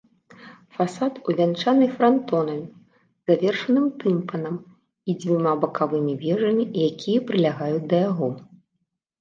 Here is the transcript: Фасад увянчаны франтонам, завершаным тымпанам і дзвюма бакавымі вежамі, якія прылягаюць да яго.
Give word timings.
Фасад 0.77 1.19
увянчаны 1.31 1.85
франтонам, 1.99 2.61
завершаным 3.31 3.85
тымпанам 4.05 4.57
і 5.13 5.17
дзвюма 5.25 5.53
бакавымі 5.67 6.13
вежамі, 6.25 6.63
якія 6.91 7.19
прылягаюць 7.29 7.87
да 7.95 8.05
яго. 8.11 8.27